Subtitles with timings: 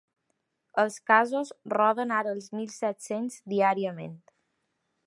[0.83, 4.19] Els casos roden ara els mil set-cents diàriament.